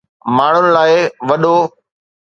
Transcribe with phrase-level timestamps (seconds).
[0.35, 0.91] ماڻھن لاء
[1.27, 1.55] وڏو